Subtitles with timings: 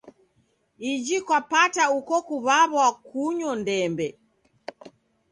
[0.91, 4.07] Iji kwapata uko kuw'aw'a kunyo ndembe.